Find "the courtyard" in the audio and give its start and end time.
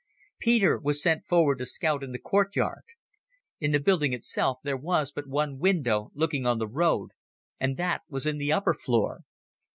2.11-2.81